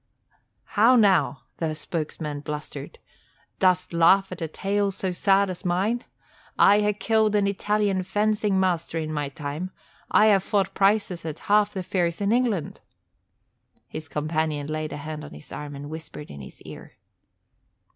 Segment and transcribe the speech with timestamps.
[0.73, 2.97] "How now!" the spokesman blustered.
[3.59, 6.05] "Dost laugh at a tale so sad as mine?
[6.57, 9.69] I ha' killed an Italian fencing master in my time.
[10.09, 12.81] I ha' fought prizes at half the fairs in England."
[13.87, 16.93] His companion laid a hand on his arm and whispered in his ear.